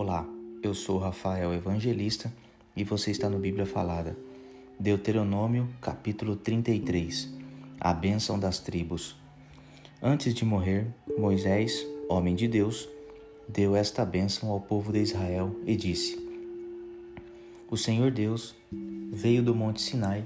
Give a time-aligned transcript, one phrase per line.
[0.00, 0.24] Olá,
[0.62, 2.32] eu sou Rafael Evangelista
[2.76, 4.16] e você está no Bíblia Falada.
[4.78, 7.28] Deuteronômio, capítulo 33
[7.80, 9.16] A bênção das tribos.
[10.00, 10.86] Antes de morrer,
[11.18, 12.88] Moisés, homem de Deus,
[13.48, 16.16] deu esta bênção ao povo de Israel e disse:
[17.68, 18.54] O Senhor Deus
[19.10, 20.22] veio do monte Sinai.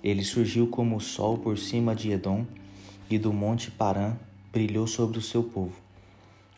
[0.00, 2.46] Ele surgiu como o sol por cima de Edom
[3.10, 4.14] e do monte Parã
[4.52, 5.74] brilhou sobre o seu povo.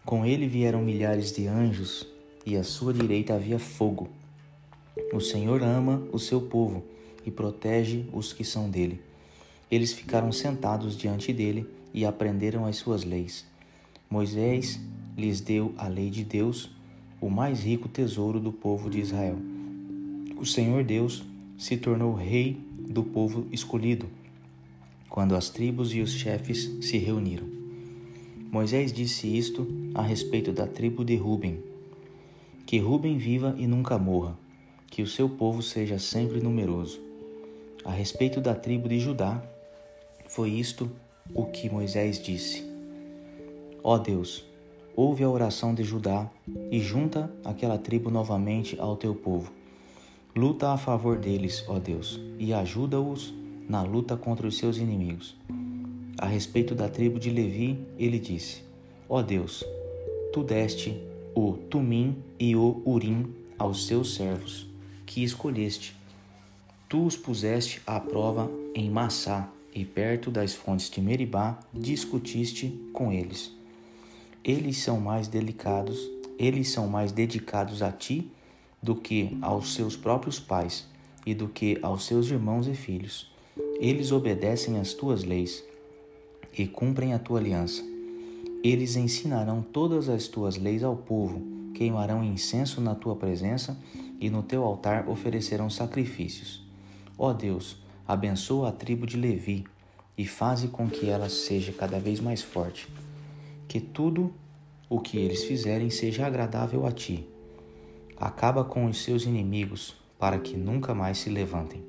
[0.04, 2.17] Com ele vieram milhares de anjos
[2.48, 4.08] e à sua direita havia fogo.
[5.12, 6.82] O Senhor ama o seu povo
[7.26, 9.02] e protege os que são dele.
[9.70, 13.44] Eles ficaram sentados diante dele e aprenderam as suas leis.
[14.08, 14.80] Moisés
[15.14, 16.70] lhes deu a lei de Deus,
[17.20, 19.36] o mais rico tesouro do povo de Israel.
[20.38, 21.22] O Senhor Deus
[21.58, 24.06] se tornou rei do povo escolhido,
[25.10, 27.46] quando as tribos e os chefes se reuniram.
[28.50, 31.67] Moisés disse isto a respeito da tribo de Ruben,
[32.68, 34.36] que Ruben viva e nunca morra,
[34.88, 37.00] que o seu povo seja sempre numeroso.
[37.82, 39.42] A respeito da tribo de Judá,
[40.26, 40.90] foi isto
[41.32, 42.62] o que Moisés disse:
[43.82, 44.44] Ó Deus,
[44.94, 46.30] ouve a oração de Judá
[46.70, 49.50] e junta aquela tribo novamente ao teu povo.
[50.36, 53.32] Luta a favor deles, ó Deus, e ajuda-os
[53.66, 55.34] na luta contra os seus inimigos.
[56.18, 58.62] A respeito da tribo de Levi, ele disse:
[59.08, 59.64] Ó Deus,
[60.34, 61.07] tu deste
[61.38, 64.66] o Tumim e o Urim aos seus servos,
[65.06, 65.94] que escolheste.
[66.88, 73.12] Tu os puseste à prova em Massá, e perto das fontes de Meribá discutiste com
[73.12, 73.52] eles.
[74.42, 78.28] Eles são mais delicados, eles são mais dedicados a ti
[78.82, 80.88] do que aos seus próprios pais
[81.24, 83.30] e do que aos seus irmãos e filhos.
[83.78, 85.62] Eles obedecem às tuas leis
[86.52, 87.97] e cumprem a tua aliança.
[88.62, 91.40] Eles ensinarão todas as tuas leis ao povo,
[91.74, 93.78] queimarão incenso na tua presença
[94.20, 96.66] e no teu altar oferecerão sacrifícios.
[97.16, 99.64] Ó Deus, abençoa a tribo de Levi
[100.16, 102.88] e faze com que ela seja cada vez mais forte.
[103.68, 104.32] Que tudo
[104.88, 107.26] o que eles fizerem seja agradável a ti.
[108.16, 111.84] Acaba com os seus inimigos, para que nunca mais se levantem.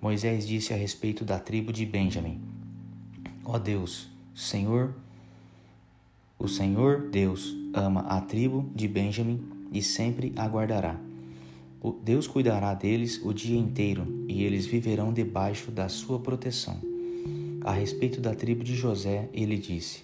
[0.00, 2.40] Moisés disse a respeito da tribo de Benjamim:
[3.44, 4.94] Ó Deus, Senhor,
[6.38, 9.40] o Senhor Deus ama a tribo de Benjamim
[9.72, 11.00] e sempre aguardará.
[11.80, 16.78] O Deus cuidará deles o dia inteiro e eles viverão debaixo da sua proteção.
[17.62, 20.02] A respeito da tribo de José, ele disse: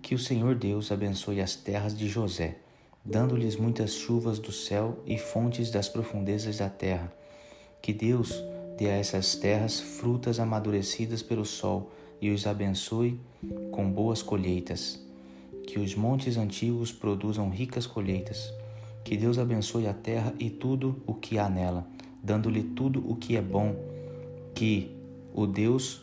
[0.00, 2.56] Que o Senhor Deus abençoe as terras de José,
[3.04, 7.12] dando-lhes muitas chuvas do céu e fontes das profundezas da terra.
[7.82, 8.32] Que Deus
[8.78, 13.20] dê a essas terras frutas amadurecidas pelo sol e os abençoe
[13.70, 15.03] com boas colheitas
[15.74, 18.54] que os montes antigos produzam ricas colheitas.
[19.02, 21.84] Que Deus abençoe a terra e tudo o que há nela,
[22.22, 23.74] dando-lhe tudo o que é bom.
[24.54, 24.92] Que
[25.34, 26.00] o Deus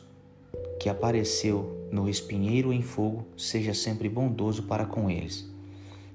[0.77, 5.49] que apareceu no espinheiro em fogo seja sempre bondoso para com eles.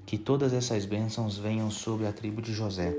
[0.05, 2.95] Que todas essas bênçãos venham sobre a tribo de José,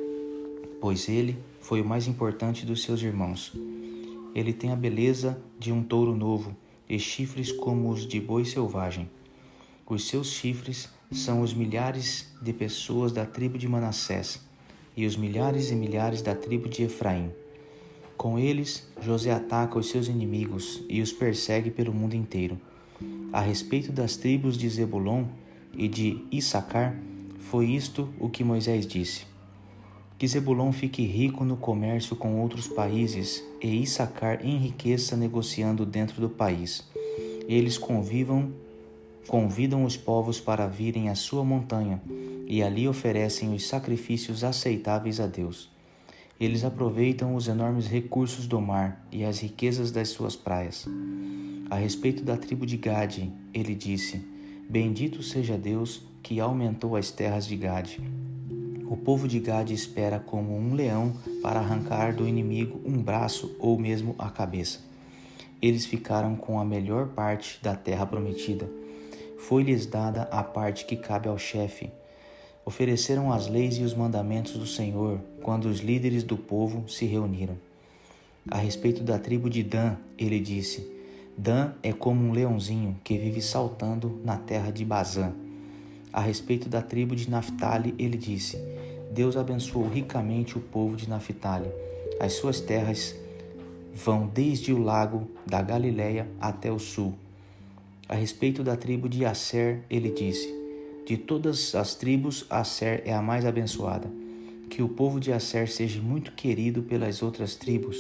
[0.81, 3.53] pois ele foi o mais importante dos seus irmãos.
[4.35, 6.57] Ele tem a beleza de um touro novo
[6.89, 9.09] e chifres como os de boi selvagem.
[9.91, 14.39] Os seus chifres são os milhares de pessoas da tribo de Manassés
[14.95, 17.31] e os milhares e milhares da tribo de Efraim.
[18.15, 22.61] Com eles, José ataca os seus inimigos e os persegue pelo mundo inteiro.
[23.33, 25.25] A respeito das tribos de Zebulon
[25.73, 26.95] e de Issacar,
[27.39, 29.25] foi isto o que Moisés disse:
[30.19, 36.29] Que Zebulon fique rico no comércio com outros países e Issacar enriqueça negociando dentro do
[36.29, 36.87] país.
[37.49, 38.53] Eles convivam
[39.27, 42.01] convidam os povos para virem à sua montanha
[42.47, 45.71] e ali oferecem os sacrifícios aceitáveis a Deus.
[46.41, 50.87] Eles aproveitam os enormes recursos do mar e as riquezas das suas praias.
[51.69, 54.25] A respeito da tribo de Gade, ele disse:
[54.69, 58.01] Bendito seja Deus que aumentou as terras de Gade.
[58.89, 61.13] O povo de Gade espera como um leão
[61.43, 64.81] para arrancar do inimigo um braço ou mesmo a cabeça.
[65.61, 68.78] Eles ficaram com a melhor parte da terra prometida
[69.49, 71.91] foi-lhes dada a parte que cabe ao chefe.
[72.67, 77.57] Ofereceram as leis e os mandamentos do Senhor quando os líderes do povo se reuniram.
[78.51, 80.87] A respeito da tribo de Dan, ele disse:
[81.35, 85.33] Dan é como um leãozinho que vive saltando na terra de Bazã.
[86.13, 88.63] A respeito da tribo de Naphtali, ele disse:
[89.11, 91.71] Deus abençoou ricamente o povo de Naphtali.
[92.21, 93.17] As suas terras
[93.95, 97.15] vão desde o lago da Galileia até o sul
[98.09, 100.49] a respeito da tribo de Asser, ele disse:
[101.07, 104.11] De todas as tribos, Asser é a mais abençoada.
[104.71, 107.99] Que o povo de Asser seja muito querido pelas outras tribos,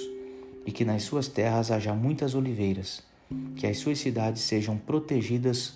[0.64, 3.02] e que nas suas terras haja muitas oliveiras.
[3.54, 5.74] Que as suas cidades sejam protegidas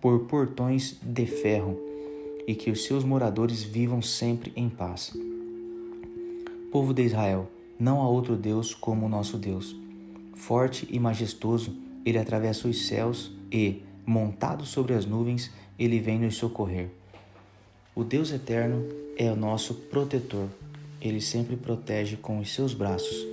[0.00, 1.76] por portões de ferro,
[2.46, 5.12] e que os seus moradores vivam sempre em paz.
[6.70, 9.76] Povo de Israel, não há outro Deus como o nosso Deus.
[10.34, 16.36] Forte e majestoso, ele atravessa os céus e, montado sobre as nuvens, ele vem nos
[16.36, 16.88] socorrer.
[17.94, 18.82] O Deus eterno
[19.18, 20.48] é o nosso protetor.
[21.00, 23.26] Ele sempre protege com os seus braços.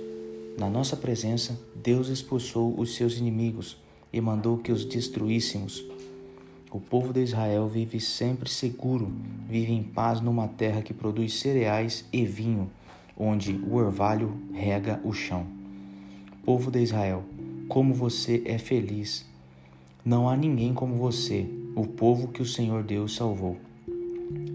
[0.58, 3.78] Na nossa presença, Deus expulsou os seus inimigos
[4.12, 5.82] e mandou que os destruíssemos.
[6.70, 9.10] O povo de Israel vive sempre seguro,
[9.48, 12.70] vive em paz numa terra que produz cereais e vinho,
[13.16, 15.46] onde o orvalho rega o chão.
[16.44, 17.24] Povo de Israel,
[17.68, 19.30] como você é feliz!
[20.04, 23.56] Não há ninguém como você, o povo que o Senhor Deus salvou.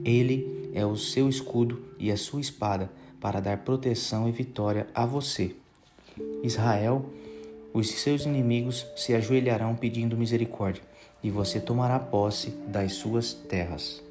[0.03, 5.05] Ele é o seu escudo e a sua espada para dar proteção e vitória a
[5.05, 5.55] você.
[6.43, 7.05] Israel,
[7.73, 10.83] os seus inimigos se ajoelharão pedindo misericórdia
[11.23, 14.04] e você tomará posse das suas terras.